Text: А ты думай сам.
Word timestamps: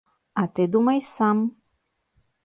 А 0.43 0.45
ты 0.59 0.63
думай 0.75 0.99
сам. 1.09 1.37